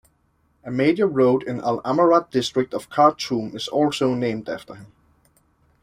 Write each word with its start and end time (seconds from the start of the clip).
A 0.63 0.71
major 0.71 1.05
road 1.05 1.43
in 1.43 1.61
Al 1.61 1.79
Amarat 1.83 2.31
District 2.31 2.73
of 2.73 2.89
Khartoum 2.89 3.55
is 3.55 3.67
also 3.67 4.15
named 4.15 4.49
after 4.49 4.73
him. 4.73 4.87